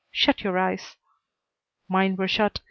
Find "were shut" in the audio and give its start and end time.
2.15-2.59